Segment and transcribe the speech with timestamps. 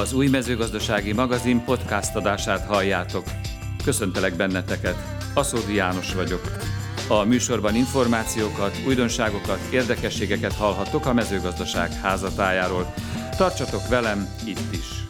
[0.00, 3.24] Az új mezőgazdasági magazin podcast adását halljátok.
[3.84, 4.96] Köszöntelek benneteket,
[5.34, 6.40] Aszódi János vagyok.
[7.08, 12.94] A műsorban információkat, újdonságokat, érdekességeket hallhattok a mezőgazdaság házatájáról.
[13.36, 15.04] Tartsatok velem itt is!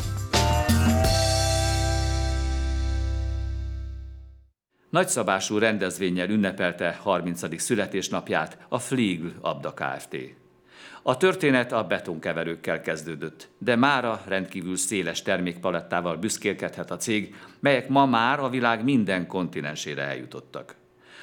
[4.90, 7.60] Nagyszabású rendezvényel ünnepelte 30.
[7.60, 10.45] születésnapját a Fliegl Abda Kft.
[11.08, 18.06] A történet a betonkeverőkkel kezdődött, de mára rendkívül széles termékpalettával büszkélkedhet a cég, melyek ma
[18.06, 20.74] már a világ minden kontinensére eljutottak.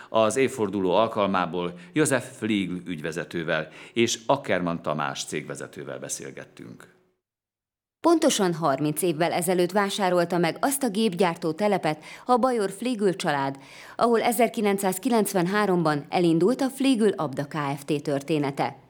[0.10, 6.88] Az évforduló alkalmából József Fliegl ügyvezetővel és Ackermann Tamás cégvezetővel beszélgettünk.
[8.02, 13.58] Pontosan 30 évvel ezelőtt vásárolta meg azt a gépgyártó telepet a Bajor Fliegl család,
[13.96, 18.04] ahol 1993-ban elindult a Fliegl Abda Kft.
[18.04, 18.83] története.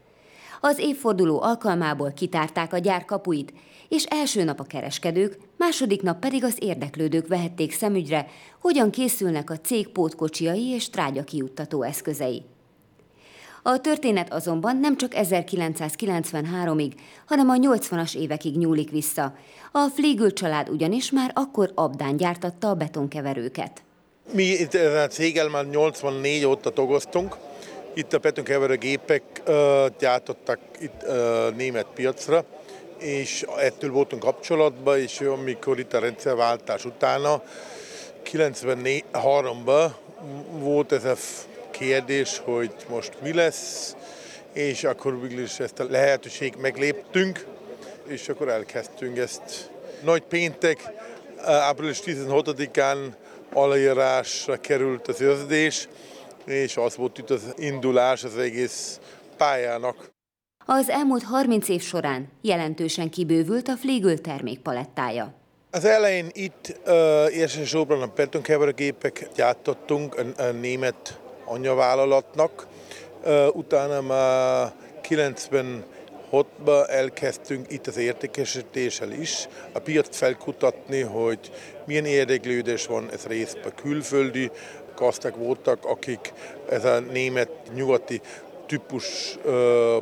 [0.65, 3.53] Az évforduló alkalmából kitárták a gyár kapuit,
[3.89, 8.27] és első nap a kereskedők, második nap pedig az érdeklődők vehették szemügyre,
[8.61, 12.43] hogyan készülnek a cég pótkocsiai és trágya kiuttató eszközei.
[13.63, 16.91] A történet azonban nem csak 1993-ig,
[17.25, 19.35] hanem a 80-as évekig nyúlik vissza.
[19.71, 23.83] A Fliegl család ugyanis már akkor abdán gyártatta a betonkeverőket.
[24.31, 27.35] Mi itt a céggel már 84 óta dolgoztunk.
[27.95, 29.23] Itt a betonkeverő gépek
[29.99, 32.45] gyártottak itt uh, német piacra,
[32.97, 37.43] és ettől voltunk kapcsolatban, és amikor itt a rendszerváltás utána,
[38.31, 39.91] 93-ban
[40.51, 41.15] volt ez a
[41.71, 43.95] kérdés, hogy most mi lesz,
[44.53, 47.45] és akkor végül is ezt a lehetőség megléptünk,
[48.07, 49.71] és akkor elkezdtünk ezt.
[50.03, 50.91] Nagy péntek,
[51.45, 52.97] április 16-án
[53.53, 55.87] aláírásra került az őrzés,
[56.45, 58.99] és az volt itt az indulás az egész
[59.37, 60.11] pályának.
[60.65, 65.33] Az elmúlt 30 év során jelentősen kibővült a Fliegl termékpalettája.
[65.71, 66.93] Az elején itt uh,
[67.39, 72.67] elsősorban a betonkeverőgépek gyártottunk a, a német anyavállalatnak,
[73.23, 74.73] uh, utána már
[75.09, 81.39] 96-ban elkezdtünk itt az értékesítéssel is, a piac felkutatni, hogy
[81.85, 84.51] milyen érdeklődés van ez részben külföldi
[84.95, 86.33] gazdák voltak, akik
[86.69, 88.21] ez a német nyugati
[88.65, 89.53] típus uh,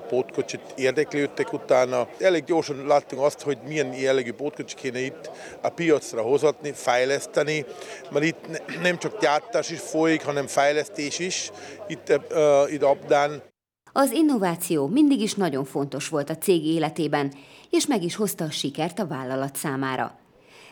[0.08, 2.08] pótkocsit érdeklődtek utána.
[2.20, 5.32] Elég gyorsan láttunk azt, hogy milyen jellegű pótkocsit kéne itt
[5.62, 7.66] a piacra hozatni, fejleszteni,
[8.12, 11.52] mert itt nem csak gyártás is folyik, hanem fejlesztés is
[11.88, 13.42] itt, uh, itt Abdán.
[13.94, 17.34] Az innováció mindig is nagyon fontos volt a cég életében,
[17.70, 20.20] és meg is hozta a sikert a vállalat számára.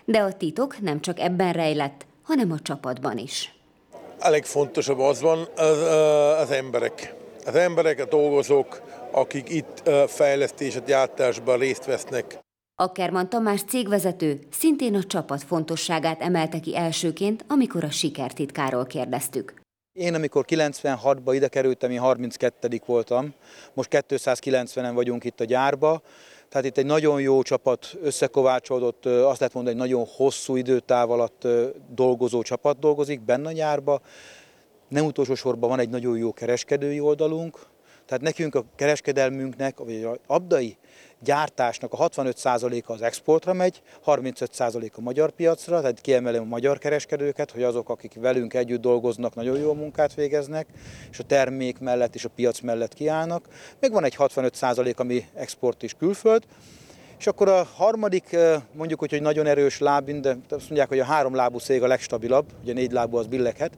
[0.05, 3.58] De a titok nem csak ebben rejlett, hanem a csapatban is.
[4.19, 5.77] A legfontosabb az van az,
[6.41, 7.17] az emberek
[7.49, 8.81] az emberek, a dolgozók,
[9.11, 12.39] akik itt fejlesztés, a gyártásban részt vesznek.
[12.75, 19.53] Ackermann Tamás cégvezető szintén a csapat fontosságát emelte ki elsőként, amikor a sikertitkáról kérdeztük.
[19.93, 23.33] Én amikor 96-ba ide kerültem, én 32 voltam,
[23.73, 26.01] most 290-en vagyunk itt a gyárba,
[26.49, 31.47] tehát itt egy nagyon jó csapat összekovácsolódott, azt lehet mondani, egy nagyon hosszú időtáv alatt
[31.89, 34.01] dolgozó csapat dolgozik benne a gyárba,
[34.87, 37.59] nem utolsó sorban van egy nagyon jó kereskedői oldalunk,
[38.09, 40.77] tehát nekünk a kereskedelmünknek, vagy a abdai
[41.19, 47.51] gyártásnak a 65%-a az exportra megy, 35% a magyar piacra, tehát kiemelem a magyar kereskedőket,
[47.51, 50.67] hogy azok, akik velünk együtt dolgoznak, nagyon jó munkát végeznek,
[51.11, 53.47] és a termék mellett és a piac mellett kiállnak.
[53.79, 56.43] Meg van egy 65% ami export és külföld,
[57.19, 58.37] és akkor a harmadik,
[58.71, 62.45] mondjuk, hogy nagyon erős láb, de azt mondják, hogy a három lábú szég a legstabilabb,
[62.63, 63.77] ugye négy lábú az billeghet,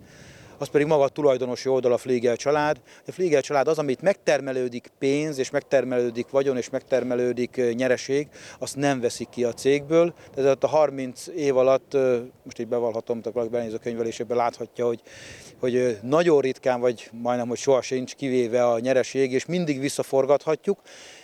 [0.61, 2.77] az pedig maga a tulajdonosi oldal a Fliegel család.
[3.07, 8.27] A Fliegel család az, amit megtermelődik pénz, és megtermelődik vagyon, és megtermelődik nyereség,
[8.59, 10.13] azt nem veszik ki a cégből.
[10.35, 11.97] Tehát a 30 év alatt,
[12.44, 15.01] most így bevallhatom, tehát valaki benéz a könyvelésében láthatja, hogy,
[15.59, 20.79] hogy nagyon ritkán, vagy majdnem, hogy soha sincs kivéve a nyereség, és mindig visszaforgathatjuk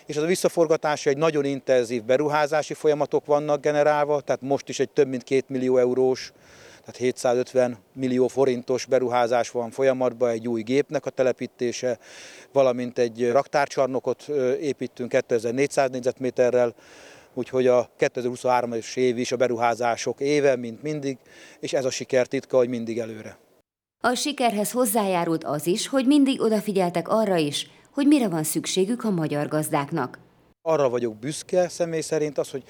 [0.08, 4.90] és az a visszaforgatás egy nagyon intenzív beruházási folyamatok vannak generálva, tehát most is egy
[4.90, 6.32] több mint két millió eurós
[6.88, 12.00] tehát 750 millió forintos beruházás van folyamatban, egy új gépnek a telepítése,
[12.52, 14.28] valamint egy raktárcsarnokot
[14.60, 16.76] építünk 2400 négyzetméterrel,
[17.34, 21.18] úgyhogy a 2023-as év is a beruházások éve, mint mindig,
[21.60, 23.38] és ez a siker titka, hogy mindig előre.
[24.02, 29.10] A sikerhez hozzájárult az is, hogy mindig odafigyeltek arra is, hogy mire van szükségük a
[29.10, 30.20] magyar gazdáknak.
[30.62, 32.64] Arra vagyok büszke személy szerint az, hogy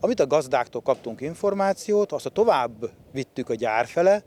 [0.00, 4.22] amit a gazdáktól kaptunk információt, azt a tovább vittük a gyár fele,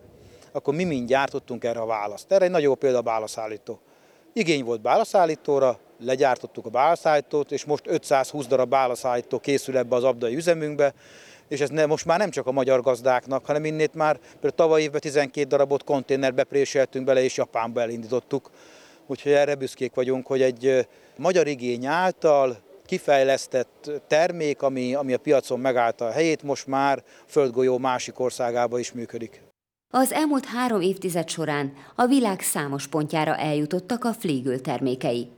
[0.51, 2.31] akkor mi mind gyártottunk erre a választ.
[2.31, 3.79] Erre egy nagyon jó példa a válaszállító.
[4.33, 10.35] Igény volt bálaszállítóra, legyártottuk a bálaszállítót, és most 520 darab bálaszállító készül ebbe az abdai
[10.35, 10.93] üzemünkbe,
[11.47, 14.81] és ez ne, most már nem csak a magyar gazdáknak, hanem innét már például tavaly
[14.81, 18.51] évben 12 darabot konténerbe préseltünk bele, és Japánba elindítottuk.
[19.07, 20.87] Úgyhogy erre büszkék vagyunk, hogy egy
[21.17, 27.77] magyar igény által kifejlesztett termék, ami, ami a piacon megállta a helyét, most már földgolyó
[27.77, 29.41] másik országába is működik.
[29.89, 35.31] Az elmúlt három évtized során a világ számos pontjára eljutottak a Fliegel termékei.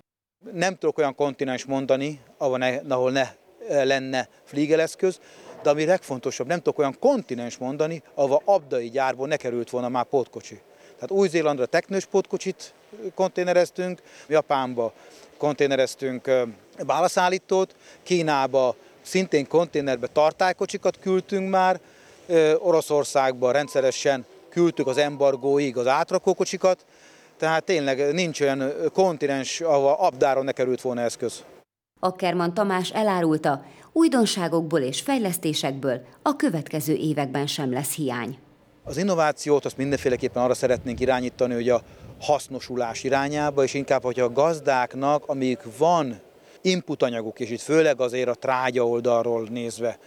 [0.52, 2.82] Nem tudok olyan kontinens mondani, ahol ne,
[3.12, 5.20] ne lenne Fliegel eszköz,
[5.64, 10.06] de ami legfontosabb, nem tudok olyan kontinens mondani, ahol abdai gyárból ne került volna már
[10.06, 10.62] pótkocsi.
[10.96, 12.74] Tehát Új-Zélandra teknős pótkocsit
[13.14, 14.94] konténereztünk, Japánba
[15.38, 16.32] konténereztünk
[16.86, 21.80] bálaszállítót, Kínába szintén konténerbe tartálykocsikat küldtünk már,
[22.58, 26.86] Oroszországba rendszeresen küldtük az embargóig az átrakókocsikat,
[27.38, 31.44] tehát tényleg nincs olyan kontinens, ahol abdáron ne került volna eszköz.
[32.00, 38.38] Ackerman Tamás elárulta, újdonságokból és fejlesztésekből a következő években sem lesz hiány.
[38.84, 41.82] Az innovációt azt mindenféleképpen arra szeretnénk irányítani, hogy a
[42.22, 46.22] hasznosulás irányába, és inkább, hogy a gazdáknak, amíg van
[46.66, 50.00] input anyaguk, és itt főleg azért a trágya oldalról nézve,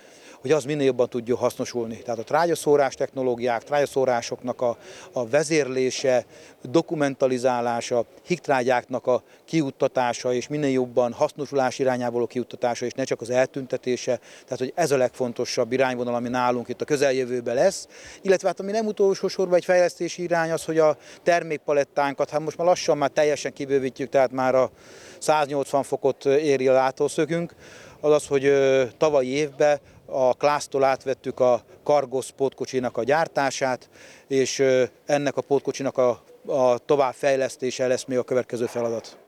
[0.48, 1.96] hogy az minél jobban tudja hasznosulni.
[1.96, 4.76] Tehát a trágyaszórás technológiák, trágyaszórásoknak a,
[5.12, 6.24] a vezérlése,
[6.62, 13.30] dokumentalizálása, hiktrágyáknak a kiuttatása és minél jobban hasznosulás irányából a kiuttatása, és ne csak az
[13.30, 14.20] eltüntetése.
[14.42, 17.88] Tehát, hogy ez a legfontosabb irányvonal, ami nálunk itt a közeljövőben lesz.
[18.22, 22.56] Illetve hát ami nem utolsó sorban egy fejlesztési irány az, hogy a termékpalettánkat, hát most
[22.56, 24.70] már lassan már teljesen kibővítjük, tehát már a
[25.18, 27.54] 180 fokot éri a látószögünk,
[28.00, 28.52] az az, hogy
[28.96, 33.90] tavalyi évben a Klásztól átvettük a Kargos pótkocsinak a gyártását,
[34.26, 34.62] és
[35.06, 39.18] ennek a pótkocsinak a, a továbbfejlesztése lesz még a következő feladat.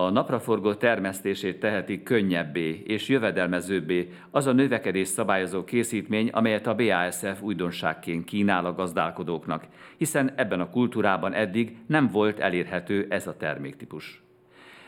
[0.00, 7.42] A napraforgó termesztését teheti könnyebbé és jövedelmezőbbé az a növekedés szabályozó készítmény, amelyet a BASF
[7.42, 9.66] újdonságként kínál a gazdálkodóknak,
[9.96, 14.27] hiszen ebben a kultúrában eddig nem volt elérhető ez a terméktípus.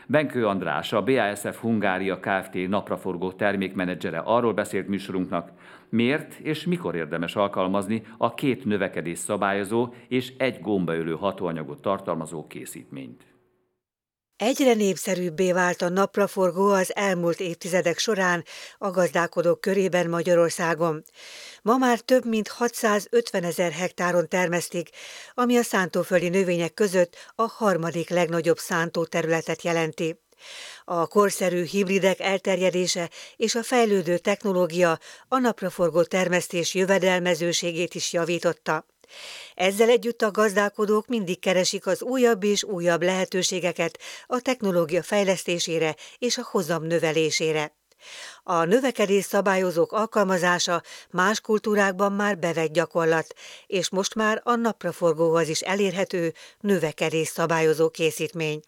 [0.07, 2.67] Benkő András, a BASF Hungária Kft.
[2.67, 5.51] napraforgó termékmenedzsere arról beszélt műsorunknak,
[5.89, 13.30] miért és mikor érdemes alkalmazni a két növekedés szabályozó és egy gombaölő hatóanyagot tartalmazó készítményt.
[14.41, 18.43] Egyre népszerűbbé vált a napraforgó az elmúlt évtizedek során
[18.77, 21.03] a gazdálkodók körében Magyarországon.
[21.61, 24.89] Ma már több mint 650 ezer hektáron termesztik,
[25.33, 30.19] ami a szántóföldi növények között a harmadik legnagyobb szántóterületet jelenti.
[30.85, 38.85] A korszerű hibridek elterjedése és a fejlődő technológia a napraforgó termesztés jövedelmezőségét is javította.
[39.53, 46.37] Ezzel együtt a gazdálkodók mindig keresik az újabb és újabb lehetőségeket a technológia fejlesztésére és
[46.37, 47.79] a hozam növelésére.
[48.43, 53.33] A növekedés szabályozók alkalmazása más kultúrákban már bevett gyakorlat,
[53.67, 58.61] és most már a napraforgóhoz is elérhető növekedés szabályozó készítmény.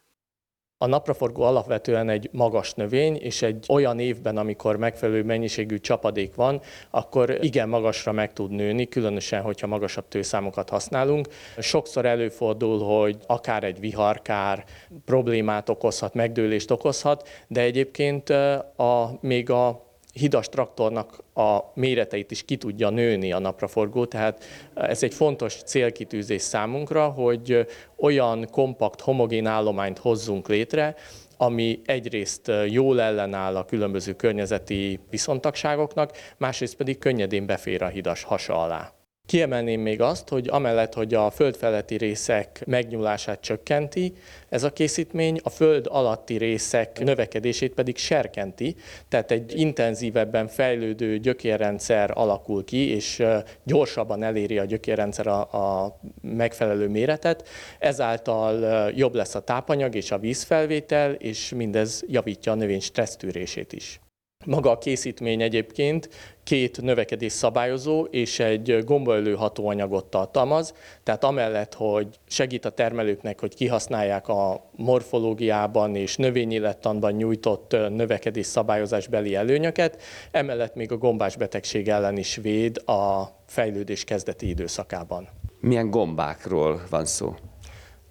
[0.84, 6.62] A napraforgó alapvetően egy magas növény, és egy olyan évben, amikor megfelelő mennyiségű csapadék van,
[6.90, 11.28] akkor igen magasra meg tud nőni, különösen, hogyha magasabb tőszámokat használunk.
[11.58, 14.66] Sokszor előfordul, hogy akár egy viharkár
[15.06, 22.58] problémát okozhat, megdőlést okozhat, de egyébként a, még a hidas traktornak a méreteit is ki
[22.58, 24.44] tudja nőni a napraforgó, tehát
[24.74, 27.68] ez egy fontos célkitűzés számunkra, hogy
[27.98, 30.96] olyan kompakt, homogén állományt hozzunk létre,
[31.38, 38.64] ami egyrészt jól ellenáll a különböző környezeti viszontagságoknak, másrészt pedig könnyedén befér a hidas hasa
[38.64, 39.03] alá.
[39.26, 44.14] Kiemelném még azt, hogy amellett, hogy a földfeletti részek megnyúlását csökkenti,
[44.50, 48.76] ez a készítmény a föld alatti részek növekedését pedig serkenti,
[49.10, 53.24] tehát egy intenzívebben fejlődő gyökérrendszer alakul ki, és
[53.64, 57.48] gyorsabban eléri a gyökérrendszer a, a megfelelő méretet,
[57.80, 64.03] ezáltal jobb lesz a tápanyag és a vízfelvétel, és mindez javítja a növény stressztűrését is.
[64.46, 66.10] Maga a készítmény egyébként
[66.44, 70.74] két növekedés szabályozó és egy gombaölő hatóanyagot tartalmaz,
[71.04, 79.36] tehát amellett, hogy segít a termelőknek, hogy kihasználják a morfológiában és növényélettanban nyújtott növekedés szabályozásbeli
[79.36, 85.28] előnyöket, emellett még a gombás betegség ellen is véd a fejlődés kezdeti időszakában.
[85.60, 87.36] Milyen gombákról van szó?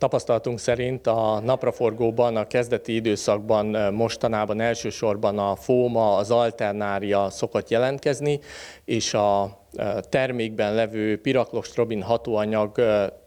[0.03, 8.41] Tapasztalatunk szerint a napraforgóban a kezdeti időszakban mostanában elsősorban a fóma, az alternária szokott jelentkezni,
[8.85, 9.59] és a
[10.09, 12.81] termékben levő piraklostrobin hatóanyag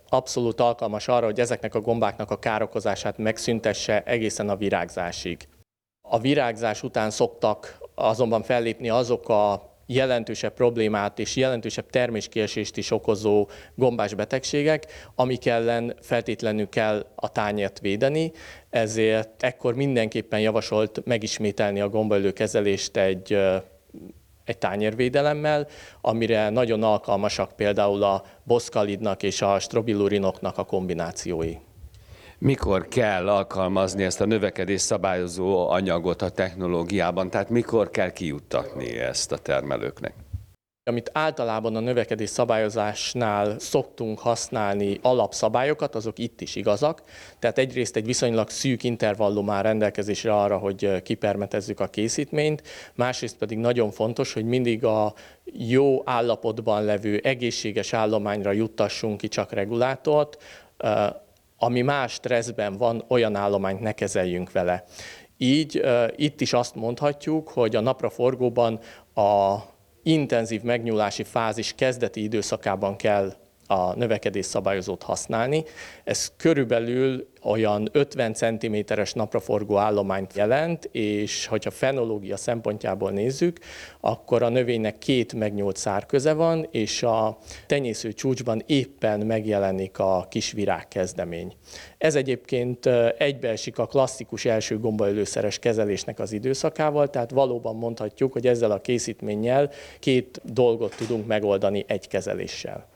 [0.09, 5.47] abszolút alkalmas arra, hogy ezeknek a gombáknak a károkozását megszüntesse egészen a virágzásig.
[6.01, 13.49] A virágzás után szoktak azonban fellépni azok a jelentősebb problémát és jelentősebb terméskiesést is okozó
[13.75, 18.31] gombás betegségek, amik ellen feltétlenül kell a tányért védeni,
[18.69, 23.37] ezért ekkor mindenképpen javasolt megismételni a gombaölő kezelést egy
[24.45, 25.67] egy tányérvédelemmel,
[26.01, 31.55] amire nagyon alkalmasak például a boszkalidnak és a strobilurinoknak a kombinációi.
[32.39, 39.31] Mikor kell alkalmazni ezt a növekedés szabályozó anyagot a technológiában, tehát mikor kell kijuttatni ezt
[39.31, 40.13] a termelőknek?
[40.89, 47.03] Amit általában a növekedés szabályozásnál szoktunk használni alapszabályokat, azok itt is igazak.
[47.39, 52.63] Tehát egyrészt egy viszonylag szűk intervallum áll rendelkezésre arra, hogy kipermetezzük a készítményt,
[52.95, 55.13] másrészt pedig nagyon fontos, hogy mindig a
[55.43, 60.37] jó állapotban levő egészséges állományra juttassunk ki csak regulátort,
[61.57, 64.83] ami más stresszben van, olyan állományt ne kezeljünk vele.
[65.37, 65.85] Így
[66.15, 68.79] itt is azt mondhatjuk, hogy a napraforgóban
[69.15, 69.55] a
[70.03, 73.33] intenzív megnyúlási fázis kezdeti időszakában kell
[73.67, 75.63] a növekedés szabályozót használni.
[76.03, 83.59] Ez körülbelül olyan 50 cm-es napraforgó állományt jelent, és hogyha fenológia szempontjából nézzük,
[83.99, 90.51] akkor a növénynek két megnyúlt szárköze van, és a tenyésző csúcsban éppen megjelenik a kis
[90.51, 91.53] virágkezdemény.
[91.97, 92.85] Ez egyébként
[93.17, 99.71] egybeesik a klasszikus első gombaölőszeres kezelésnek az időszakával, tehát valóban mondhatjuk, hogy ezzel a készítménnyel
[99.99, 102.93] két dolgot tudunk megoldani egy kezeléssel.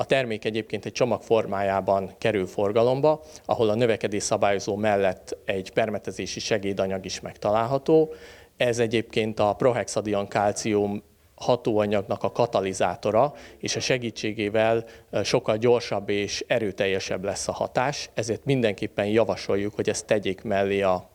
[0.00, 6.40] A termék egyébként egy csomag formájában kerül forgalomba, ahol a növekedés szabályozó mellett egy permetezési
[6.40, 8.14] segédanyag is megtalálható.
[8.56, 11.02] Ez egyébként a prohexadion kálcium
[11.34, 14.84] hatóanyagnak a katalizátora, és a segítségével
[15.22, 21.10] sokkal gyorsabb és erőteljesebb lesz a hatás, ezért mindenképpen javasoljuk, hogy ezt tegyék mellé a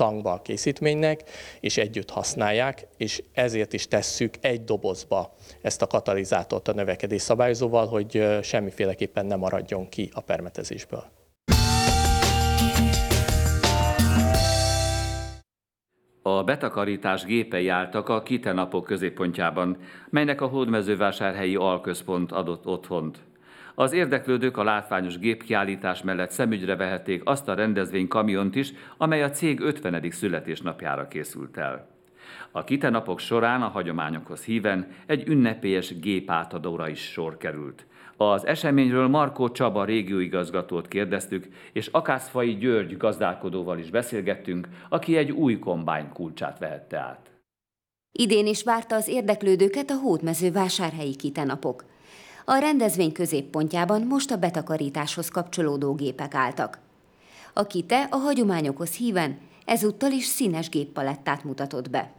[0.00, 1.22] tankba a készítménynek,
[1.60, 7.86] és együtt használják, és ezért is tesszük egy dobozba ezt a katalizátort a növekedés szabályozóval,
[7.86, 11.04] hogy semmiféleképpen nem maradjon ki a permetezésből.
[16.22, 19.76] A betakarítás gépei álltak a kitenapok középpontjában,
[20.10, 23.29] melynek a hódmezővásárhelyi alközpont adott otthont.
[23.80, 29.60] Az érdeklődők a látványos gépkiállítás mellett szemügyre vehették azt a rendezvénykamiont is, amely a cég
[29.60, 30.10] 50.
[30.10, 31.88] születésnapjára készült el.
[32.50, 37.86] A kitenapok során a hagyományokhoz híven egy ünnepélyes gépátadóra is sor került.
[38.16, 45.58] Az eseményről Markó Csaba régióigazgatót kérdeztük, és Akászfai György gazdálkodóval is beszélgettünk, aki egy új
[45.58, 47.30] kombány kulcsát vehette át.
[48.12, 51.84] Idén is várta az érdeklődőket a hódmező vásárhelyi kitenapok.
[52.50, 56.78] A rendezvény középpontjában most a betakarításhoz kapcsolódó gépek álltak.
[57.52, 62.10] A KITE a hagyományokhoz híven ezúttal is színes géppalettát mutatott be.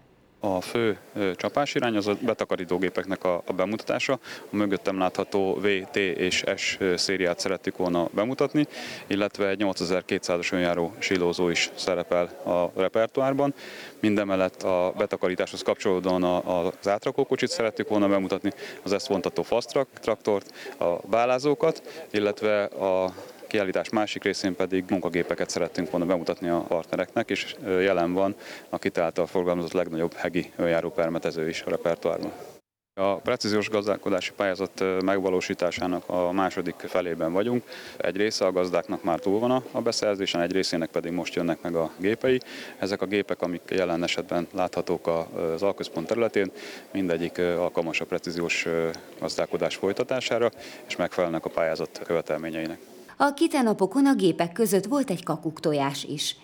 [0.43, 0.97] A fő
[1.35, 4.19] csapásirány az a betakarítógépeknek a, bemutatása.
[4.51, 8.67] A mögöttem látható V, T és S szériát szerettük volna bemutatni,
[9.07, 13.53] illetve egy 8200-as önjáró silózó is szerepel a repertoárban.
[13.99, 18.51] Mindemellett a betakarításhoz kapcsolódóan az átrakókocsit szerettük volna bemutatni,
[18.83, 23.13] az ezt vontató fast traktort, a bálázókat, illetve a
[23.51, 28.35] kiállítás másik részén pedig munkagépeket szerettünk volna bemutatni a partnereknek, és jelen van
[28.69, 32.31] a kitáltal forgalmazott legnagyobb hegi önjáró permetező is a repertoárban.
[32.93, 37.63] A precíziós gazdálkodási pályázat megvalósításának a második felében vagyunk.
[37.97, 41.75] Egy része a gazdáknak már túl van a beszerzésen, egy részének pedig most jönnek meg
[41.75, 42.39] a gépei.
[42.79, 46.51] Ezek a gépek, amik jelen esetben láthatók az alközpont területén,
[46.91, 48.67] mindegyik alkalmas a precíziós
[49.19, 50.51] gazdálkodás folytatására,
[50.87, 52.90] és megfelelnek a pályázat követelményeinek.
[53.23, 56.35] A kitenapokon a gépek között volt egy kakuktojás is.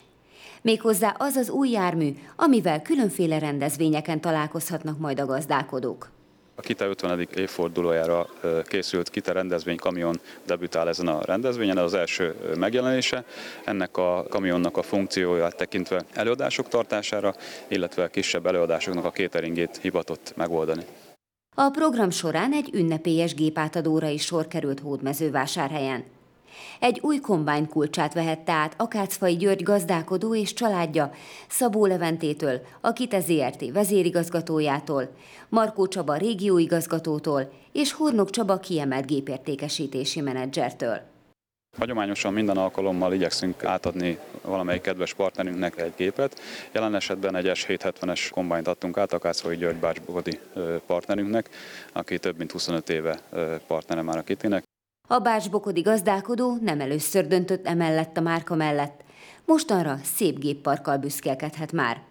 [0.62, 6.10] Méghozzá az az új jármű, amivel különféle rendezvényeken találkozhatnak majd a gazdálkodók.
[6.56, 7.28] A KITA 50.
[7.36, 8.28] évfordulójára
[8.64, 13.26] készült KITA rendezvény kamion debütál ezen a rendezvényen, ez az első megjelenése.
[13.66, 17.36] Ennek a kamionnak a funkcióját tekintve előadások tartására,
[17.68, 20.86] illetve kisebb előadásoknak a kéteringét hivatott megoldani.
[21.56, 26.16] A program során egy ünnepélyes gépátadóra is sor került Hódmezővásárhelyen.
[26.80, 31.12] Egy új kombány kulcsát vehette át Akácfai György gazdálkodó és családja
[31.48, 35.10] Szabó Leventétől, a Kite ZRT vezérigazgatójától,
[35.50, 41.00] Markó Csaba régióigazgatótól és Hornok Csaba kiemelt gépértékesítési menedzsertől.
[41.78, 46.40] Hagyományosan minden alkalommal igyekszünk átadni valamelyik kedves partnerünknek egy gépet.
[46.72, 50.40] Jelen esetben egy S770-es kombányt adtunk át Akászfai György Bácsbogodi
[50.86, 51.50] partnerünknek,
[51.94, 53.20] aki több mint 25 éve
[53.68, 54.67] partnere már a Kitének.
[55.08, 59.04] A bácsbokodi gazdálkodó nem először döntött emellett a márka mellett.
[59.46, 62.02] Mostanra szép gépparkkal büszkélkedhet már.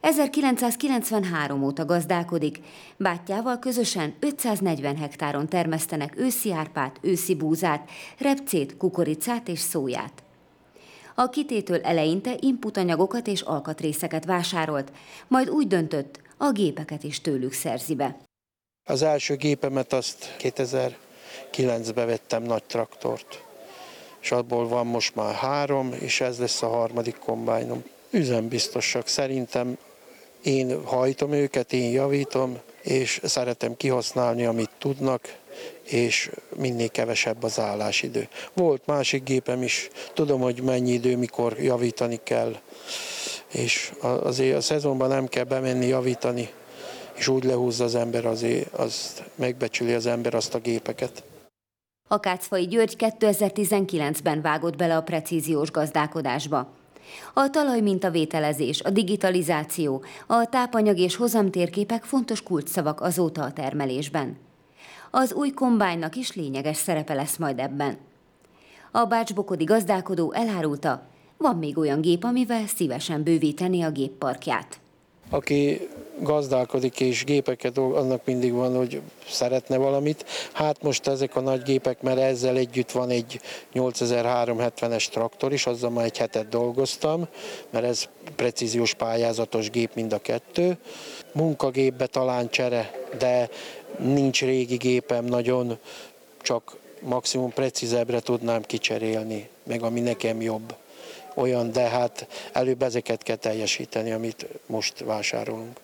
[0.00, 2.60] 1993 óta gazdálkodik,
[2.96, 10.22] bátyjával közösen 540 hektáron termesztenek őszi árpát, őszi búzát, repcét, kukoricát és szóját.
[11.14, 14.92] A kitétől eleinte inputanyagokat és alkatrészeket vásárolt,
[15.28, 18.16] majd úgy döntött, a gépeket is tőlük szerzi be.
[18.84, 20.36] Az első gépemet azt
[21.52, 23.42] 2009-ben vettem nagy traktort,
[24.20, 27.84] és abból van most már három, és ez lesz a harmadik kombájnom.
[28.10, 29.06] Üzembiztosak.
[29.06, 29.78] Szerintem
[30.42, 35.38] én hajtom őket, én javítom, és szeretem kihasználni, amit tudnak,
[35.82, 38.28] és minél kevesebb az állásidő.
[38.52, 42.56] Volt másik gépem is, tudom, hogy mennyi idő, mikor javítani kell,
[43.52, 46.50] és azért a szezonban nem kell bemenni javítani,
[47.20, 51.24] és úgy lehúzza az ember, azért azt megbecsüli az ember azt a gépeket.
[52.08, 56.68] A Kácfai György 2019-ben vágott bele a precíziós gazdálkodásba.
[57.34, 64.36] A talajmintavételezés, a digitalizáció, a tápanyag és hozamtérképek fontos kulcsszavak azóta a termelésben.
[65.10, 67.96] Az új kombánynak is lényeges szerepe lesz majd ebben.
[68.90, 74.80] A bácsbokodi gazdálkodó elárulta, van még olyan gép, amivel szívesen bővíteni a gépparkját.
[75.30, 75.88] Aki
[76.20, 80.24] gazdálkodik és gépeket, annak mindig van, hogy szeretne valamit.
[80.52, 83.40] Hát most ezek a nagy gépek, mert ezzel együtt van egy
[83.74, 87.26] 8370-es traktor is, azzal már egy hetet dolgoztam,
[87.70, 90.76] mert ez precíziós pályázatos gép mind a kettő.
[91.32, 93.48] Munkagépbe talán csere, de
[93.98, 95.78] nincs régi gépem nagyon,
[96.42, 100.74] csak maximum precízebbre tudnám kicserélni, meg ami nekem jobb
[101.34, 105.80] olyan, de hát előbb ezeket kell teljesíteni, amit most vásárolunk.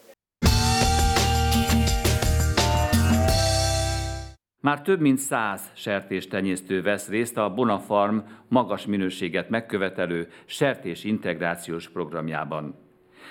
[4.60, 12.74] Már több mint száz sertéstenyésztő vesz részt a Bonafarm magas minőséget megkövetelő sertés integrációs programjában.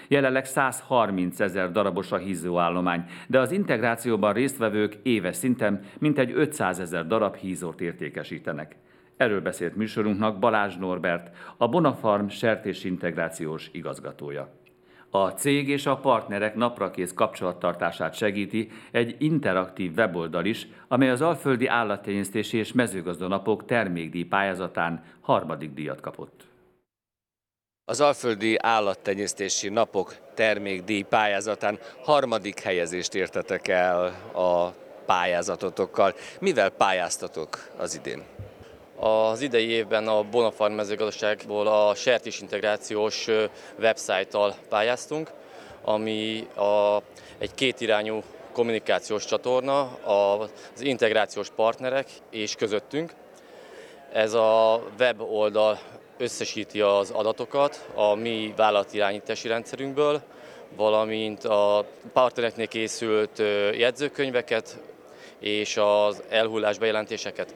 [0.07, 7.07] Jelenleg 130 ezer darabos a hízóállomány, de az integrációban résztvevők éves szinten mintegy 500 ezer
[7.07, 8.75] darab hízót értékesítenek.
[9.17, 14.63] Erről beszélt műsorunknak Balázs Norbert, a Bonafarm sertés integrációs igazgatója.
[15.15, 21.67] A cég és a partnerek naprakész kapcsolattartását segíti egy interaktív weboldal is, amely az Alföldi
[21.67, 26.47] Állattenyésztési és Mezőgazdanapok termékdíj pályázatán harmadik díjat kapott.
[27.85, 34.69] Az Alföldi Állattenyésztési Napok termékdíj pályázatán harmadik helyezést értetek el a
[35.05, 36.13] pályázatotokkal.
[36.39, 38.23] Mivel pályáztatok az idén?
[39.05, 43.27] Az idei évben a Bonafarm mezőgazdaságból a sertés integrációs
[43.79, 45.31] websájttal pályáztunk,
[45.81, 47.01] ami a,
[47.37, 53.13] egy kétirányú kommunikációs csatorna az integrációs partnerek és közöttünk.
[54.13, 55.79] Ez a web oldal
[56.17, 60.21] összesíti az adatokat a mi vállalatirányítási rendszerünkből,
[60.75, 63.37] valamint a partnereknél készült
[63.77, 64.79] jegyzőkönyveket
[65.39, 67.53] és az elhullás bejelentéseket.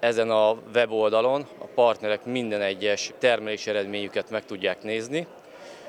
[0.00, 5.26] Ezen a weboldalon a partnerek minden egyes termelési eredményüket meg tudják nézni,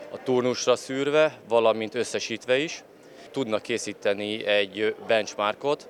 [0.10, 2.84] a turnusra szűrve, valamint összesítve is.
[3.32, 5.88] Tudnak készíteni egy benchmarkot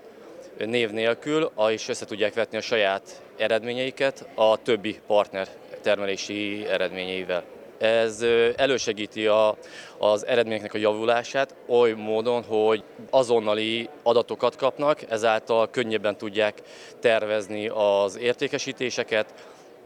[0.58, 5.48] név nélkül, és össze tudják vetni a saját eredményeiket a többi partner
[5.82, 7.44] termelési eredményeivel.
[7.82, 9.58] Ez elősegíti a,
[9.98, 16.62] az eredményeknek a javulását oly módon, hogy azonnali adatokat kapnak, ezáltal könnyebben tudják
[17.00, 19.34] tervezni az értékesítéseket,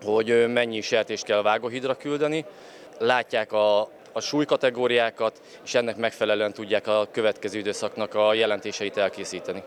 [0.04, 2.46] hogy mennyi sertést kell vágóhidra küldeni,
[3.00, 3.80] látják a,
[4.12, 9.64] a súlykategóriákat, és ennek megfelelően tudják a következő időszaknak a jelentéseit elkészíteni.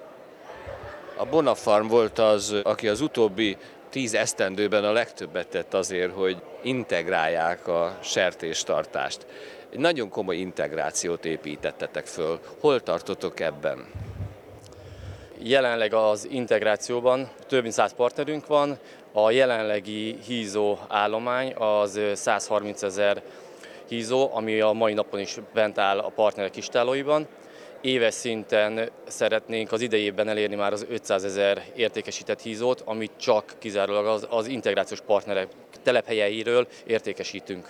[1.17, 3.57] A Bonafarm volt az, aki az utóbbi
[3.99, 9.27] tíz esztendőben a legtöbbet tett azért, hogy integrálják a sertéstartást.
[9.71, 12.41] Egy nagyon komoly integrációt építettetek föl.
[12.61, 13.87] Hol tartotok ebben?
[15.39, 18.79] Jelenleg az integrációban több mint 100 partnerünk van,
[19.13, 23.23] a jelenlegi hízó állomány az 130 ezer
[23.89, 27.27] hízó, ami a mai napon is bent áll a partnerek istálóiban
[27.81, 34.07] éves szinten szeretnénk az idejében elérni már az 500 ezer értékesített hízót, amit csak kizárólag
[34.07, 35.49] az, az integrációs partnerek
[35.83, 37.69] telephelyeiről értékesítünk.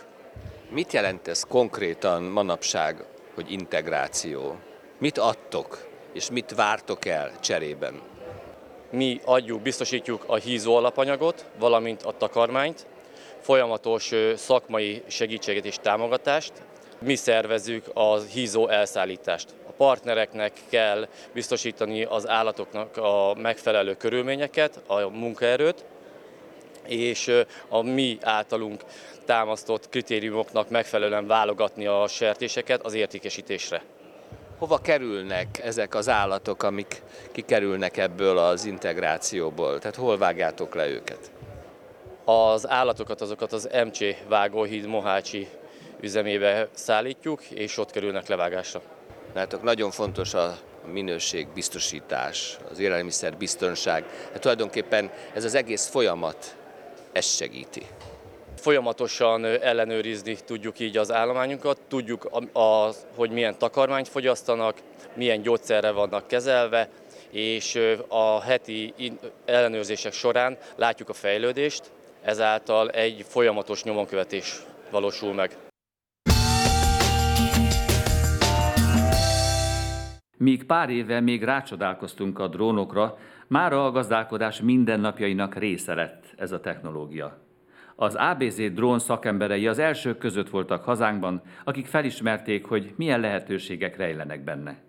[0.71, 4.57] Mit jelent ez konkrétan manapság, hogy integráció?
[4.99, 8.01] Mit adtok, és mit vártok el cserében?
[8.91, 12.87] Mi adjuk, biztosítjuk a hízó alapanyagot, valamint a takarmányt,
[13.41, 16.53] folyamatos szakmai segítséget és támogatást,
[17.01, 19.55] Mi szervezzük a hízó elszállítást.
[19.79, 25.85] Partnereknek kell biztosítani az állatoknak a megfelelő körülményeket, a munkaerőt,
[26.87, 27.33] és
[27.69, 28.85] a mi általunk
[29.25, 33.83] támasztott kritériumoknak megfelelően válogatni a sertéseket az értékesítésre.
[34.59, 39.79] Hova kerülnek ezek az állatok, amik kikerülnek ebből az integrációból?
[39.79, 41.31] Tehát hol vágjátok le őket?
[42.25, 45.49] Az állatokat azokat az MC Vágóhíd Mohácsi
[46.01, 48.83] üzemébe szállítjuk, és ott kerülnek levágásra.
[49.39, 50.59] Látok, nagyon fontos a
[50.93, 54.05] minőség biztosítás, az élelmiszer biztonság.
[54.33, 56.57] Hát tulajdonképpen ez az egész folyamat
[57.13, 57.87] ezt segíti.
[58.57, 64.77] Folyamatosan ellenőrizni tudjuk így az állományunkat, tudjuk, a, a, hogy milyen takarmányt fogyasztanak,
[65.15, 66.89] milyen gyógyszerre vannak kezelve,
[67.31, 68.95] és a heti
[69.45, 71.83] ellenőrzések során látjuk a fejlődést,
[72.23, 74.57] ezáltal egy folyamatos nyomonkövetés
[74.91, 75.68] valósul meg.
[80.39, 86.61] Míg pár éve még rácsodálkoztunk a drónokra, mára a gazdálkodás mindennapjainak része lett ez a
[86.61, 87.39] technológia.
[87.97, 94.45] Az ABZ drón szakemberei az elsők között voltak hazánkban, akik felismerték, hogy milyen lehetőségek rejlenek
[94.45, 94.83] benne.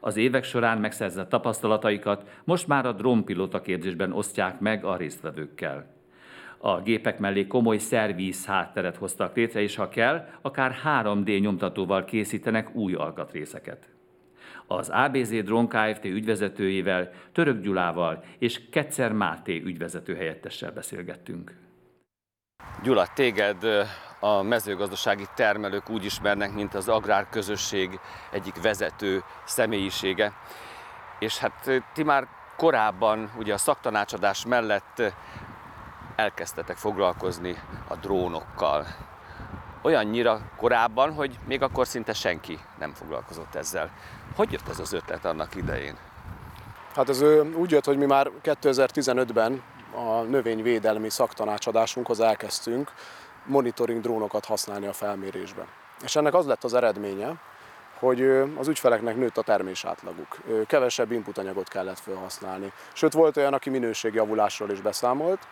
[0.00, 5.86] Az évek során megszerzett tapasztalataikat most már a drónpilóta képzésben osztják meg a résztvevőkkel.
[6.58, 12.74] A gépek mellé komoly szervíz hátteret hoztak létre, és ha kell, akár 3D nyomtatóval készítenek
[12.74, 13.93] új alkatrészeket.
[14.76, 16.04] Az ABZ Drone Kft.
[16.04, 21.56] ügyvezetőjével, Török Gyulával és Ketszer Máté ügyvezető helyettessel beszélgettünk.
[22.82, 23.56] Gyula, téged
[24.20, 30.32] a mezőgazdasági termelők úgy ismernek, mint az agrárközösség egyik vezető személyisége.
[31.18, 35.02] És hát ti már korábban ugye a szaktanácsadás mellett
[36.16, 37.56] elkezdtetek foglalkozni
[37.88, 38.86] a drónokkal.
[39.82, 43.90] Olyannyira korábban, hogy még akkor szinte senki nem foglalkozott ezzel.
[44.36, 45.96] Hogy jött ez az ötlet annak idején?
[46.94, 47.22] Hát ez
[47.54, 49.62] úgy jött, hogy mi már 2015-ben
[49.94, 52.92] a növényvédelmi szaktanácsadásunkhoz elkezdtünk
[53.44, 55.66] monitoring drónokat használni a felmérésben.
[56.02, 57.34] És ennek az lett az eredménye,
[57.98, 58.22] hogy
[58.58, 60.38] az ügyfeleknek nőtt a termés átlaguk.
[60.66, 62.72] Kevesebb inputanyagot kellett felhasználni.
[62.92, 65.46] Sőt, volt olyan, aki minőségjavulásról is beszámolt,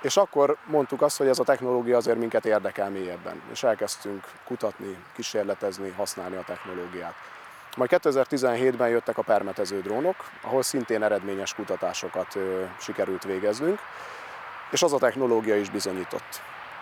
[0.00, 4.96] és akkor mondtuk azt, hogy ez a technológia azért minket érdekel mélyebben, és elkezdtünk kutatni,
[5.14, 7.14] kísérletezni, használni a technológiát.
[7.76, 12.38] Majd 2017-ben jöttek a permetező drónok, ahol szintén eredményes kutatásokat
[12.78, 13.78] sikerült végeznünk,
[14.70, 16.40] és az a technológia is bizonyított.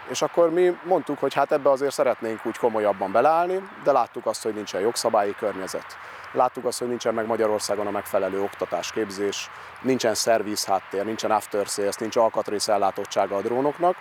[0.09, 4.43] És akkor mi mondtuk, hogy hát ebbe azért szeretnénk úgy komolyabban beleállni, de láttuk azt,
[4.43, 5.97] hogy nincsen jogszabályi környezet.
[6.33, 9.51] Láttuk azt, hogy nincsen meg Magyarországon a megfelelő oktatás, képzés,
[9.83, 13.97] nincsen szerviz háttér, nincsen after sales, nincs alkatrész ellátottsága a drónoknak.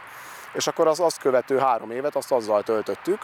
[0.52, 3.20] És akkor az azt követő három évet azt azzal töltöttük,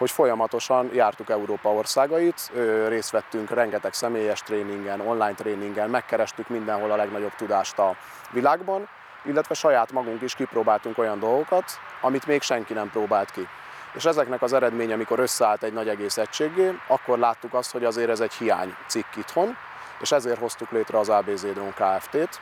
[0.00, 2.50] hogy folyamatosan jártuk Európa országait,
[2.88, 7.96] részt vettünk rengeteg személyes tréningen, online tréningen, megkerestük mindenhol a legnagyobb tudást a
[8.30, 8.88] világban,
[9.24, 11.64] illetve saját magunk is kipróbáltunk olyan dolgokat,
[12.00, 13.48] amit még senki nem próbált ki.
[13.94, 18.10] És ezeknek az eredménye, amikor összeállt egy nagy egész egységé, akkor láttuk azt, hogy azért
[18.10, 19.56] ez egy hiány cikk itthon,
[20.00, 22.40] és ezért hoztuk létre az ABZ Drone Kft-t.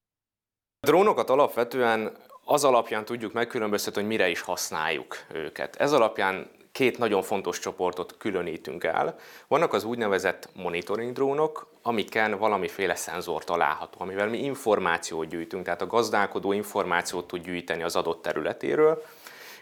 [0.80, 5.76] A drónokat alapvetően az alapján tudjuk megkülönböztetni, hogy mire is használjuk őket.
[5.76, 9.16] Ez alapján két nagyon fontos csoportot különítünk el.
[9.48, 15.86] Vannak az úgynevezett monitoring drónok, amiken valamiféle szenzor található, amivel mi információt gyűjtünk, tehát a
[15.86, 19.02] gazdálkodó információt tud gyűjteni az adott területéről,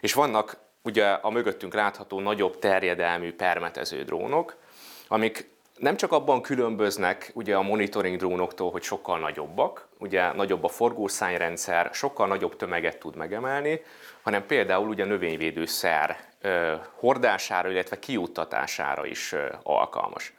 [0.01, 4.57] és vannak ugye a mögöttünk látható nagyobb terjedelmű permetező drónok,
[5.09, 10.69] amik nem csak abban különböznek ugye a monitoring drónoktól, hogy sokkal nagyobbak, ugye nagyobb a
[10.69, 13.81] forgószányrendszer, sokkal nagyobb tömeget tud megemelni,
[14.23, 16.35] hanem például ugye növényvédőszer
[16.95, 20.33] hordására, illetve kiuttatására is alkalmas.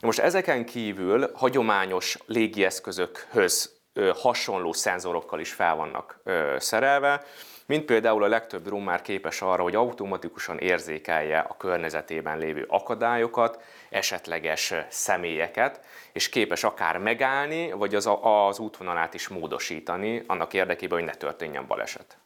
[0.00, 3.78] Most ezeken kívül hagyományos légieszközökhöz
[4.14, 6.22] hasonló szenzorokkal is fel vannak
[6.58, 7.24] szerelve,
[7.66, 13.62] mint például a legtöbb drón már képes arra, hogy automatikusan érzékelje a környezetében lévő akadályokat,
[13.90, 15.80] esetleges személyeket,
[16.12, 21.66] és képes akár megállni, vagy az, az útvonalát is módosítani, annak érdekében, hogy ne történjen
[21.66, 22.16] baleset.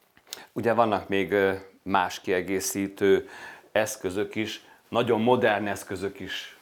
[0.53, 1.35] Ugye vannak még
[1.85, 3.29] más kiegészítő
[3.71, 6.57] eszközök is, nagyon modern eszközök is,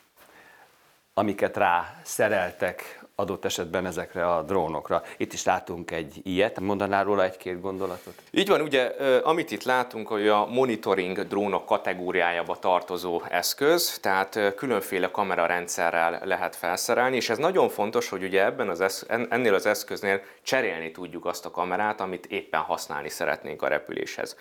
[1.14, 5.04] amiket rá szereltek adott esetben ezekre a drónokra.
[5.18, 8.14] Itt is látunk egy ilyet, mondanál róla egy-két gondolatot?
[8.32, 8.84] Így van, ugye
[9.24, 17.16] amit itt látunk, hogy a monitoring drónok kategóriájába tartozó eszköz, tehát különféle kamerarendszerrel lehet felszerelni,
[17.16, 21.46] és ez nagyon fontos, hogy ugye ebben az esz- ennél az eszköznél cserélni tudjuk azt
[21.46, 24.36] a kamerát, amit éppen használni szeretnénk a repüléshez.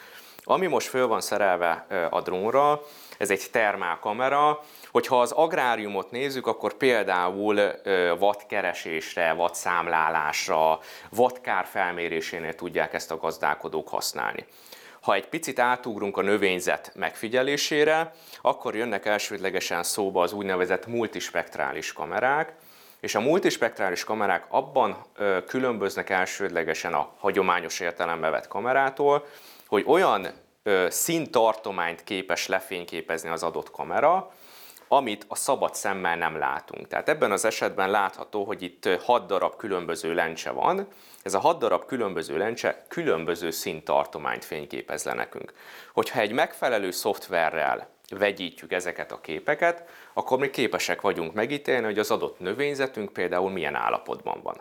[0.44, 2.82] Ami most föl van szerelve a drónra,
[3.22, 7.58] ez egy termálkamera, hogyha az agráriumot nézzük, akkor például
[8.18, 10.78] wattkeresésre, wattszámlálásra,
[11.16, 14.46] wattkár felmérésénél tudják ezt a gazdálkodók használni.
[15.00, 22.54] Ha egy picit átugrunk a növényzet megfigyelésére, akkor jönnek elsődlegesen szóba az úgynevezett multispektrális kamerák,
[23.00, 24.96] és a multispektrális kamerák abban
[25.46, 29.26] különböznek elsődlegesen a hagyományos értelembe vett kamerától,
[29.66, 30.26] hogy olyan
[30.88, 34.32] színtartományt képes lefényképezni az adott kamera,
[34.88, 36.86] amit a szabad szemmel nem látunk.
[36.86, 40.86] Tehát ebben az esetben látható, hogy itt 6 darab különböző lencse van,
[41.22, 45.52] ez a 6 darab különböző lencse különböző színtartományt fényképez le nekünk.
[45.92, 52.10] Hogyha egy megfelelő szoftverrel vegyítjük ezeket a képeket, akkor mi képesek vagyunk megítélni, hogy az
[52.10, 54.60] adott növényzetünk például milyen állapotban van.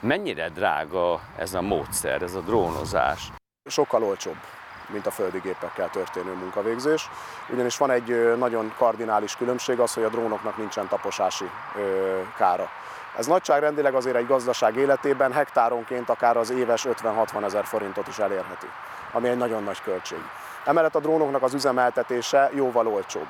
[0.00, 3.32] Mennyire drága ez a módszer, ez a drónozás?
[3.70, 4.36] Sokkal olcsóbb
[4.88, 7.10] mint a földi gépekkel történő munkavégzés.
[7.48, 11.50] Ugyanis van egy nagyon kardinális különbség az, hogy a drónoknak nincsen taposási
[12.36, 12.68] kára.
[13.16, 18.66] Ez nagyságrendileg azért egy gazdaság életében hektáronként akár az éves 50-60 ezer forintot is elérheti,
[19.12, 20.18] ami egy nagyon nagy költség.
[20.64, 23.26] Emellett a drónoknak az üzemeltetése jóval olcsóbb.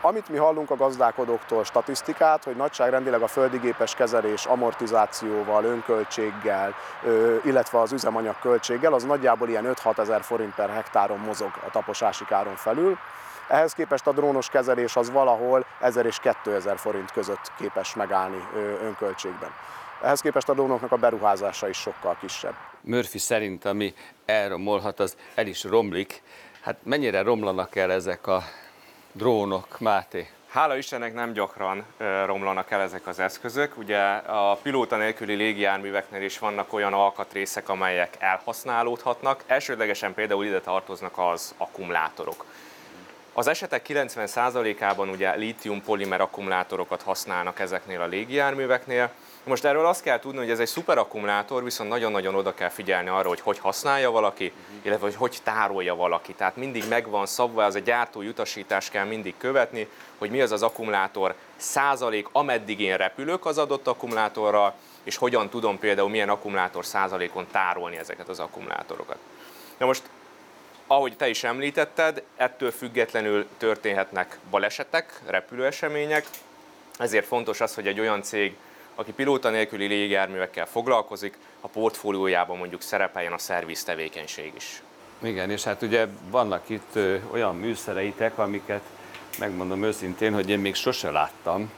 [0.00, 6.74] Amit mi hallunk a gazdálkodóktól statisztikát, hogy nagyságrendileg a földigépes kezelés amortizációval, önköltséggel,
[7.44, 12.24] illetve az üzemanyag költséggel, az nagyjából ilyen 5-6 ezer forint per hektáron mozog a taposási
[12.24, 12.98] káron felül.
[13.48, 18.48] Ehhez képest a drónos kezelés az valahol 1000 és 2000 forint között képes megállni
[18.82, 19.50] önköltségben.
[20.02, 22.54] Ehhez képest a drónoknak a beruházása is sokkal kisebb.
[22.80, 26.22] Murphy szerint, ami elromolhat, az el is romlik.
[26.60, 28.42] Hát mennyire romlanak el ezek a
[29.12, 30.28] drónok, Máté?
[30.48, 31.84] Hála Istennek nem gyakran
[32.26, 33.78] romlanak el ezek az eszközök.
[33.78, 39.42] Ugye a pilóta nélküli légijárműveknél is vannak olyan alkatrészek, amelyek elhasználódhatnak.
[39.46, 42.44] Elsődlegesen például ide tartoznak az akkumulátorok.
[43.32, 49.10] Az esetek 90%-ában ugye lítium-polimer akkumulátorokat használnak ezeknél a légijárműveknél,
[49.44, 53.28] most erről azt kell tudni, hogy ez egy szuperakkumulátor, viszont nagyon-nagyon oda kell figyelni arra,
[53.28, 54.52] hogy hogy használja valaki,
[54.82, 56.32] illetve hogy hogy tárolja valaki.
[56.32, 60.62] Tehát mindig megvan szabva, az a gyártói utasítás kell mindig követni, hogy mi az az
[60.62, 67.46] akkumulátor százalék, ameddig én repülök az adott akkumulátorral, és hogyan tudom például milyen akkumulátor százalékon
[67.50, 69.18] tárolni ezeket az akkumulátorokat.
[69.78, 70.02] Na most,
[70.86, 76.26] ahogy te is említetted, ettől függetlenül történhetnek balesetek, repülőesemények,
[76.98, 78.56] ezért fontos az, hogy egy olyan cég,
[78.94, 84.82] aki pilóta nélküli légijárművekkel foglalkozik, a portfóliójában mondjuk szerepeljen a szerviz tevékenység is.
[85.22, 86.98] Igen, és hát ugye vannak itt
[87.30, 88.82] olyan műszereitek, amiket
[89.38, 91.70] megmondom őszintén, hogy én még sose láttam,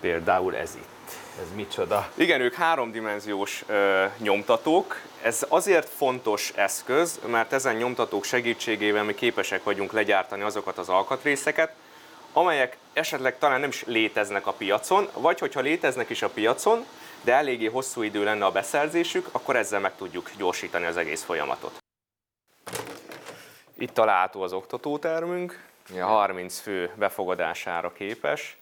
[0.00, 0.94] például ez itt.
[1.40, 2.08] Ez micsoda?
[2.14, 5.00] Igen, ők háromdimenziós ö, nyomtatók.
[5.22, 11.72] Ez azért fontos eszköz, mert ezen nyomtatók segítségével mi képesek vagyunk legyártani azokat az alkatrészeket,
[12.36, 16.84] amelyek esetleg talán nem is léteznek a piacon, vagy hogyha léteznek is a piacon,
[17.22, 21.78] de eléggé hosszú idő lenne a beszerzésük, akkor ezzel meg tudjuk gyorsítani az egész folyamatot.
[23.78, 25.64] Itt található az oktatótermünk,
[26.00, 28.58] 30 fő befogadására képes,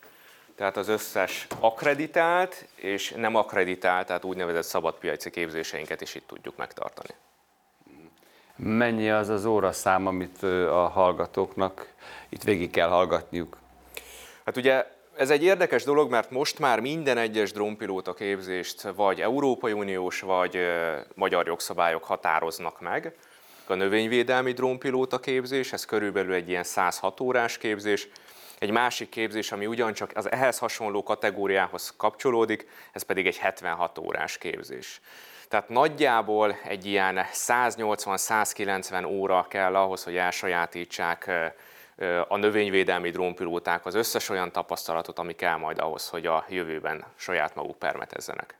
[0.56, 7.14] tehát az összes akreditált és nem akreditált, tehát úgynevezett szabadpiaci képzéseinket is itt tudjuk megtartani.
[8.56, 11.92] Mennyi az az óraszám, amit a hallgatóknak
[12.28, 13.62] itt végig kell hallgatniuk?
[14.44, 19.72] Hát ugye ez egy érdekes dolog, mert most már minden egyes drónpilóta képzést vagy Európai
[19.72, 20.59] Uniós, vagy
[21.14, 23.14] magyar jogszabályok határoznak meg.
[23.66, 28.09] A növényvédelmi drónpilóta képzés, ez körülbelül egy ilyen 106 órás képzés.
[28.59, 34.38] Egy másik képzés, ami ugyancsak az ehhez hasonló kategóriához kapcsolódik, ez pedig egy 76 órás
[34.38, 35.00] képzés.
[35.48, 41.30] Tehát nagyjából egy ilyen 180-190 óra kell ahhoz, hogy elsajátítsák
[42.28, 47.54] a növényvédelmi drónpilóták az összes olyan tapasztalatot, ami kell majd ahhoz, hogy a jövőben saját
[47.54, 48.59] maguk permetezzenek.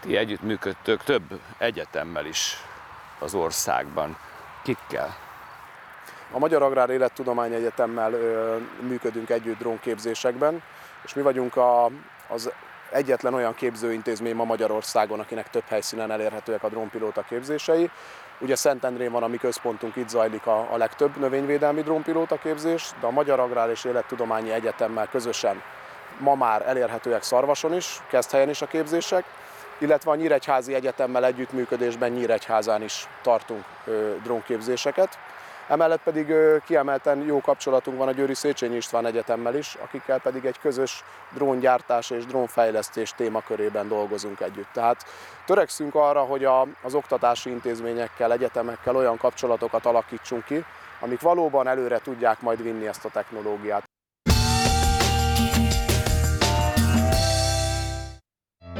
[0.00, 2.56] Ti együttműködtök több egyetemmel is
[3.18, 4.16] az országban.
[4.62, 5.16] Kikkel?
[6.32, 10.62] A Magyar Agrár Élettudomány Egyetemmel ö, működünk együtt drónképzésekben,
[11.04, 11.90] és mi vagyunk a,
[12.28, 12.50] az
[12.90, 17.90] egyetlen olyan képzőintézmény ma Magyarországon, akinek több helyszínen elérhetőek a drónpilóta képzései.
[18.40, 23.06] Ugye Szentendrén van a mi központunk, itt zajlik a, a legtöbb növényvédelmi drónpilóta képzés, de
[23.06, 25.62] a Magyar Agrár és Élettudományi Egyetemmel közösen
[26.18, 29.24] ma már elérhetőek Szarvason is, Kezdhelyen is a képzések,
[29.78, 33.64] illetve a Nyíregyházi Egyetemmel együttműködésben Nyíregyházán is tartunk
[34.22, 35.18] drónképzéseket.
[35.68, 36.32] Emellett pedig
[36.64, 42.10] kiemelten jó kapcsolatunk van a Győri Széchenyi István Egyetemmel is, akikkel pedig egy közös dróngyártás
[42.10, 44.68] és drónfejlesztés témakörében dolgozunk együtt.
[44.72, 45.04] Tehát
[45.46, 50.64] törekszünk arra, hogy a, az oktatási intézményekkel, egyetemekkel olyan kapcsolatokat alakítsunk ki,
[51.00, 53.84] amik valóban előre tudják majd vinni ezt a technológiát.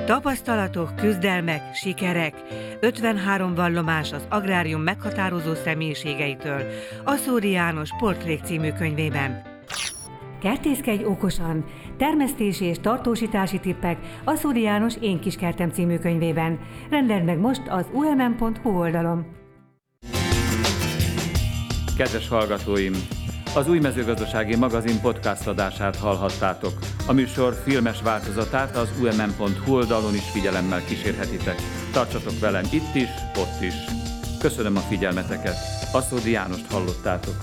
[0.06, 2.34] Tapasztalatok, küzdelmek, sikerek.
[2.80, 6.62] 53 vallomás az agrárium meghatározó személyiségeitől.
[7.04, 9.42] Aszóri János Portrék című könyvében.
[10.40, 11.64] Kertészkedj okosan!
[11.98, 16.60] Termesztési és tartósítási tippek Aszóri János Én kis kertem című könyvében.
[16.90, 19.26] Rendeld meg most az umm.hu oldalon.
[21.96, 22.92] Kedves hallgatóim!
[23.56, 26.72] Az új mezőgazdasági magazin podcast adását hallhattátok.
[27.06, 31.56] A műsor filmes változatát az umm.hu oldalon is figyelemmel kísérhetitek.
[31.92, 33.74] Tartsatok velem itt is, ott is.
[34.38, 35.56] Köszönöm a figyelmeteket.
[35.92, 37.34] Aszódi Jánost hallottátok.